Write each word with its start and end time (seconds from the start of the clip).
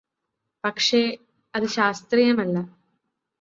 പക്ഷെ 0.63 1.01
അത് 1.53 1.67
ശാസ്ത്രീയമല്ല 1.67 2.57